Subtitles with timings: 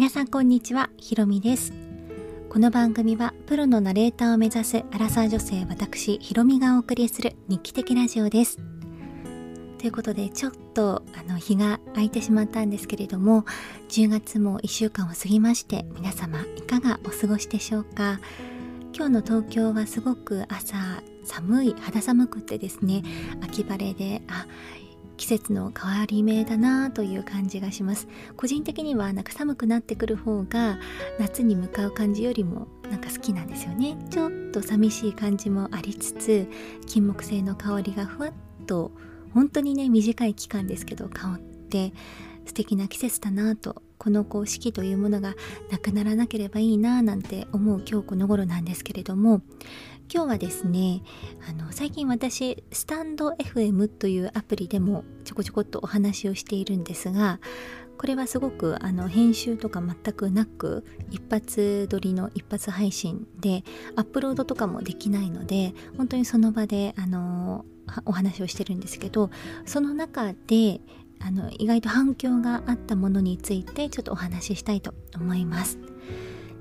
[0.00, 1.74] 皆さんこんにちは、ひろみです。
[2.48, 8.56] この番組はプロのナレーターを目指すアラサー女性私ひろみがお送りする日記的ラジオです。
[9.76, 13.44] ということでちょっとあの日が空いてしまったんですけれども
[13.90, 18.20] 10月も1週間を過ぎまして皆様いかがお過ごしでしょうか。
[18.96, 20.78] 今日の東京はすごく朝
[21.24, 23.02] 寒い肌寒くてですね
[23.42, 24.46] 秋晴れであ
[25.20, 28.08] 季節の変わり目だなという感じがします。
[28.38, 30.78] 個人的にはなんか寒くなってくる方が
[31.18, 33.98] 夏に向かう感じよりもなんか好きなんですよね。
[34.08, 36.48] ちょっと寂しい感じもありつつ
[36.86, 38.32] 金木犀の香りがふわっ
[38.64, 38.92] と
[39.34, 41.92] 本当にね短い期間ですけど香って
[42.46, 45.34] 素敵な季節だなとこのこう四季というものが
[45.70, 49.42] なくならなければいいななんて思う今日この頃なんですけれども
[50.12, 51.02] 今日はですね
[51.46, 57.40] あの最近私スタンド FM というアプリでもちょこちょこっとお話をしているんですが
[57.98, 63.64] これはすごくあの編集とか全くなく一発撮りの一発配信で
[63.96, 67.66] アップロードとかもできないので本当にその場であの
[68.06, 69.30] お話をしてるんですけど
[69.66, 70.80] その中で
[71.20, 75.78] あの意外と反響があったものについてちょっとお話ししたいと思います。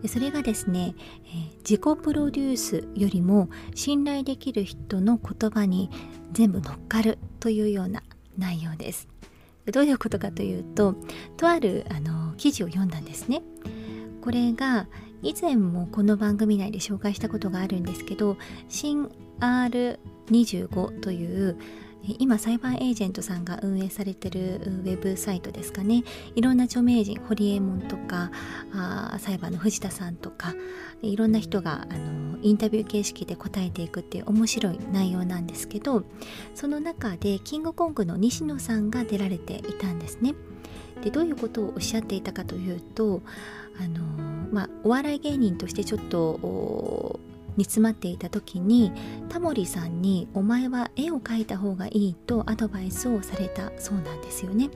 [0.07, 5.89] それがですね、え、自己プロデュースよりも信頼できる人の言葉に
[6.31, 8.01] 全部乗っかるというような
[8.37, 9.09] 内容です。
[9.65, 10.95] どういうことかというと
[11.37, 13.41] とあるあの記事を読んだんですね。
[14.21, 14.87] これが
[15.21, 18.37] 以前もこの番組内で紹介したことがあるんですけど
[18.69, 21.57] 新 R25 という
[22.03, 26.03] 今裁判エージェントさんが運営されてるウェブサイトですかね
[26.35, 28.31] いろんな著名人堀江門とか
[28.73, 30.53] あ裁判の藤田さんとか
[31.01, 36.03] いろんな人があのインタビュー形式で答えていくっていう面白い内容なんですけど
[36.55, 40.35] その中でキングコングの西野さんが出られていたんですね。
[41.03, 43.21] でどういうことをおっしゃっていたかというと
[43.79, 44.03] あの、
[44.51, 47.19] まあ、お笑い芸人としてちょっと
[47.59, 48.93] 煮詰まっていた時に
[49.27, 54.69] タモリさんに「お前は絵を描いた方がいい」とアドバイスをされたそうなんですよね。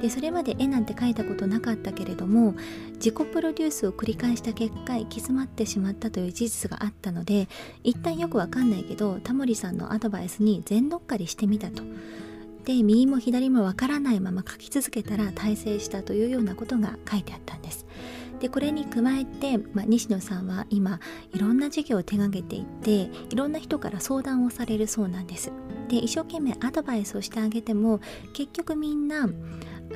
[0.00, 2.54] でそれまで絵なんて描いたことなかったけれども
[2.94, 7.48] 自己プロデュースを繰り返した結果行き詰まってしまったという事実があったので
[7.82, 11.82] 一旦よくわかんないけどタモリさんのアドバイスに全乗っかりしてみたと。
[12.64, 17.87] で右も左もわからないまま描き続けたら大成したというようなことが書いてあったんです。
[18.40, 21.00] でこれに加えて、まあ、西野さんは今
[21.32, 25.52] いろんな事業を手がけていていろんな人から相談をされるそうなんです。
[25.88, 28.00] で一生懸命アドバイスをしてあげても
[28.34, 29.28] 結局みんな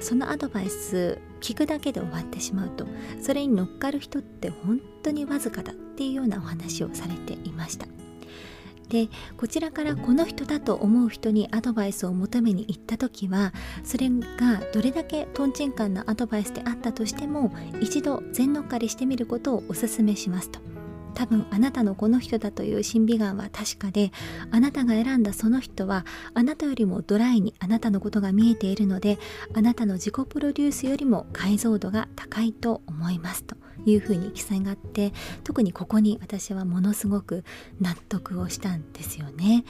[0.01, 2.87] そのアドバイス聞くだけで終わってしまうと。
[3.21, 7.87] それに乗っかる人って本当にわずかだっていうようなお話をされていました。
[8.93, 9.09] で
[9.39, 13.55] こちらからこの人だと思う人にアドバイスを求めに行った時は
[13.85, 20.61] それがどれだけとんちんかんなアドバイスであったとしても一度全乗っかりしてみることをお勧めしますと。
[21.15, 24.13] 多分あなたのこの人だという審美眼は確かで
[24.51, 29.19] あなたが選んだその人はあなたよりもドライにあなたのことが見えているので
[29.55, 33.57] あなたの自己プロデュースよりも解像度が高いと思いますと
[33.87, 35.13] いうふうに記載があって
[35.45, 37.45] 特にここに私はものすごく
[37.81, 39.65] 納得をしたんですよね。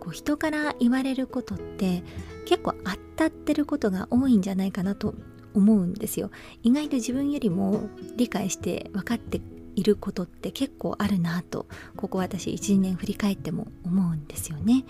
[0.00, 2.02] こう人から言われることって
[2.46, 5.14] 結構当たってることが多いんじゃないかなと
[5.54, 6.30] 思うんですよ。
[6.62, 9.40] 意外と自分よりも理解して分かって
[9.74, 11.66] いることって結構あるなと
[11.96, 14.84] ここ私12年振り返っても思うんですよね。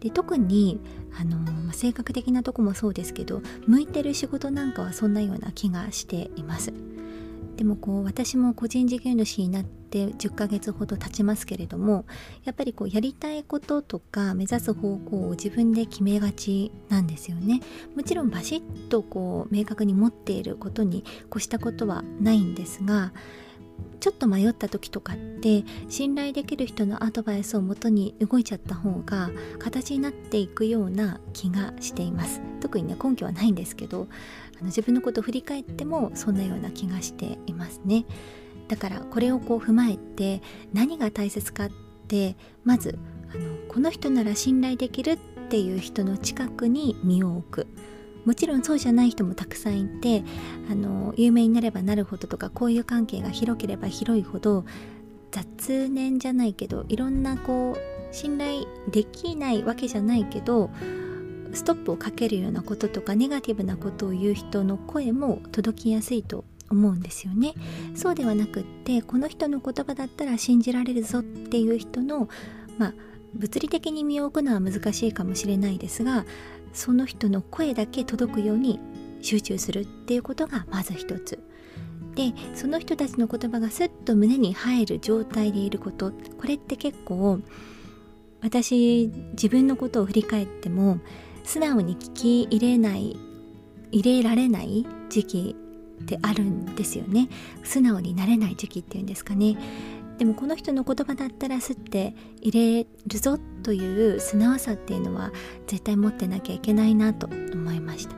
[0.00, 0.80] で特に
[1.18, 6.72] あの、まあ、性格的なとこもそうですけど向いてる仕事なんかはそんなような気がしています。
[7.60, 12.06] でもこう私も個人事業主になって10ヶ月ほど経ちますけれども
[12.42, 17.60] やっぱりこうやりたいこととか目指す方向を自分で決めがちなんですよね。
[17.94, 23.12] もちろんバシッとこう明確に持っていることに越したことはないんですが
[24.00, 32.40] ちょっと迷った時とかって信頼できる人のアドバイスをもとに動いちゃった方が形になっていくような気がしています。
[32.60, 34.08] 特にね根拠はないんですけど
[34.58, 38.06] あの自分のことを振り返ってもそんなような気がしていますね。
[38.68, 40.42] だからこれをこう踏まえて
[40.72, 41.70] 何が大切かっ
[42.08, 42.98] てまず
[43.34, 45.18] あのこの人なら信頼できるっ
[45.48, 47.66] ていう人の近くに身を置く。
[48.24, 50.22] もちろんそうじゃない人もたくさんいて
[50.70, 54.64] あの有名になればなるほどとか交友関係が広ければ広いほど
[55.30, 60.70] 雑念じゃないけどいろんなこう信頼できないわけじゃないけど
[61.52, 67.54] ストップをかけるようなこととかネガティブなことを言う人の声も届きやすいと思うんですよね。
[67.96, 72.28] そうではなくってこの人の言葉だったら信じられるぞっていう人の
[72.78, 72.94] まあ
[73.34, 76.24] 物理的に身を置くのは難しいかもしれないですが
[76.72, 78.80] その人の声だけ届くように
[79.22, 81.38] 集中するっていうことがまず一つ。
[82.14, 86.10] でその人たちの言葉がスッと胸に入る状態でいること。
[86.10, 87.40] これって結構
[88.40, 90.98] 私自分のことを振り返っても
[91.44, 93.16] 素直に聞き入れない
[93.92, 95.56] 入れられない時期
[96.02, 97.28] ってあるんですよね。
[97.62, 99.56] 素直になれない時期っていうんですかね。
[100.20, 105.32] でもこの人の言葉だったらすって入れるぞという素直さっていうのは
[105.66, 108.14] 絶対持ってなきゃいけないなと思いました。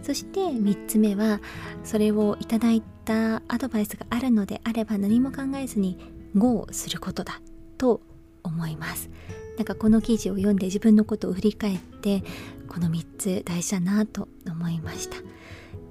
[0.00, 1.42] そして3つ目は
[1.84, 5.98] それをいただいたアドバイスがあるのであれば何も考えずに
[6.34, 7.42] GO することだ
[7.76, 8.00] と
[8.42, 9.10] 思います。
[9.58, 12.24] なんかこの記事を読んで自分のことを振り返って
[12.66, 15.18] この3つ大事だなと思いました。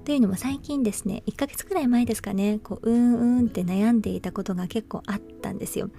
[0.04, 5.90] というのも最近ですね1ヶ月くらい前ですかねこううんうんって悩んでいたことが結構あったんですよ。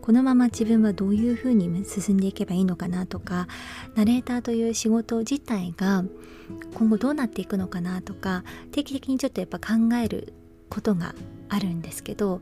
[0.00, 3.46] このまま自分はどういうふうに進んでいけばいいのかなとか
[3.94, 6.04] ナレーターという仕事自体が
[6.74, 10.32] 今後どうなっていくのかなとか定期的にちょっとやっぱ考える
[10.70, 11.14] ことが
[11.48, 12.40] あるんですけど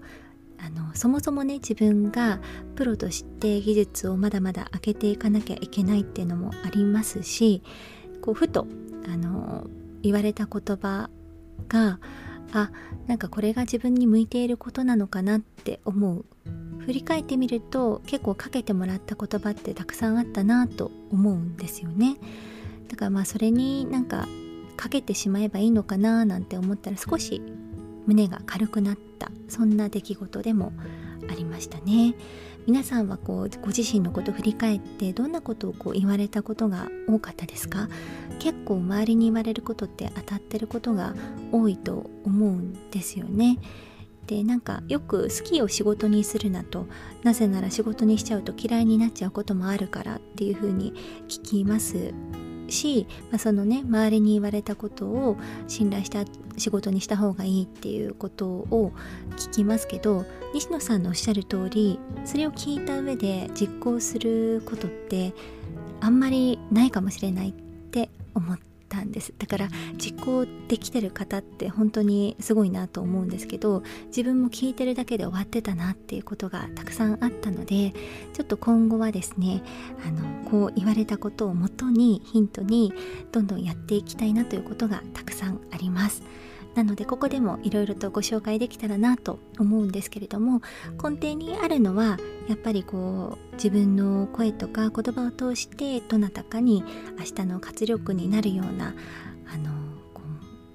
[0.59, 2.41] あのそもそもね自分が
[2.77, 7.63] プロとして技術をまだまだ上げていかなきゃいけないっていうのもありますし
[8.21, 8.67] こうふと
[9.07, 9.67] あの
[10.07, 11.11] 言われた言葉
[11.69, 12.01] が
[12.53, 12.71] あ
[13.07, 16.25] なんかこれが自分に向いていることなのかなって思う。
[16.81, 22.17] 振り返ってみると結構かけてもらった言葉ってたくさんあったなと思うんですよね。
[22.89, 24.29] だからまあそれになんか
[24.77, 27.43] かけてしまえばいいのかななんて思ったら少し
[28.07, 29.31] 胸が軽くなった。
[29.49, 30.73] そんな出来事でも
[31.31, 32.15] ありましたね。
[32.67, 37.89] 皆さんはこうご自身のこと振り返ってどんなことをこう言われたことが多かったですか？
[38.41, 41.15] 結構周りに言われることって当たってることが
[41.53, 43.59] 多いと思うんですよね。
[44.27, 46.89] でなんかよく好きを仕事にするなと
[47.23, 50.93] なぜなら仕事にしちゃうと嫌いになっちゃうこともあるからっていうふうに
[51.29, 52.13] 聞きます。
[52.69, 55.37] し、まあ、そのね周りに言われたことを
[55.69, 56.25] 信頼した
[56.57, 58.93] 仕事にした方がいいっていうことを
[59.37, 60.25] 聞きますけど
[60.55, 65.35] 西野さんのおっしゃる通りそれを聞いた上で実行することって
[66.01, 77.93] あんまりないかもしれないって思ってたんですだから実行できてる方って本当にすごいなと思うんですけど自分も聞いてるだけで終わってたなっていうことがたくさんあったので
[78.33, 79.63] ちょっと今後はですね
[80.07, 82.93] あのこう言われたことをもとにヒントに
[83.33, 86.23] どんどんやっていきたいなということがたくさんあります。
[86.77, 90.61] なのでここでもいろいろとご紹介できたらなと思うんですけれども
[91.03, 92.19] 根底にあるのは
[92.49, 96.85] やっぱりこう自分の声とか言葉を通してどなたかに
[97.19, 98.95] 明日の活力になるような
[99.53, 99.71] あの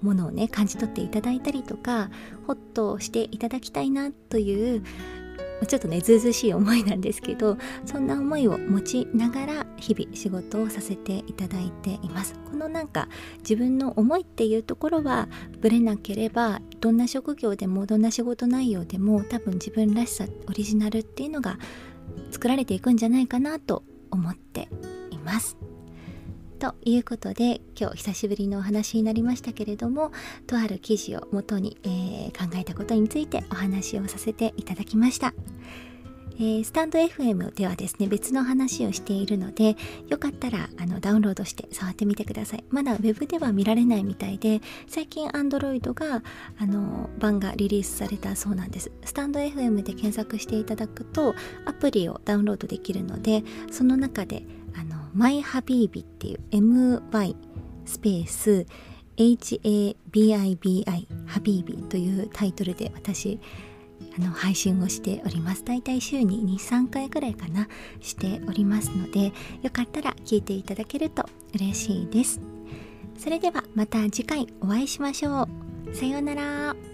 [0.02, 2.10] ものをね感じ取っていただいたりとか
[2.48, 4.84] ホッとしていただきたいなという
[5.68, 15.28] ちょっとねずうずしい思いなんですけどそんな思いを持ちながら日々仕事をさせていただいていますこのなんか自分の思いっていうところは
[15.60, 21.58] ぶれなければどんな職業でもどんな仕事内容でも多分自分らしさオリジナルっていうのが
[22.32, 24.70] 作られていくんじゃないかなと思って
[25.10, 25.58] います
[26.60, 30.12] ということで今日久しぶりのお話になりましたけれども
[30.46, 35.34] とある記事をもとに、えー、考えたことについてお話をさせていただきました。
[36.36, 39.76] えー、スタンド FM ではですね別の話をしているので
[40.08, 42.64] よかったらあのダウンロードして触ってみてください。
[42.70, 46.24] まだ Web では見られないみたいで最近 Android が
[46.58, 48.92] あの版がリリースされたそうなんです。
[49.06, 54.44] スタンド FM で検索していただくとアプリをダウンロードできるのでその中で
[54.76, 57.36] あの MyHabibi っていう MY
[57.86, 58.66] スペース
[59.18, 60.86] HABIBI
[61.28, 63.40] ハビービというタイトルで私
[64.18, 65.64] あの配信をしております。
[65.64, 67.68] だいたい週に23回くらいかな
[68.00, 72.42] しておりますのでよかったら聞いていただけると嬉しいです。
[73.18, 75.48] それではまた次回お会いしましょ
[75.92, 75.96] う。
[75.96, 76.91] さようなら。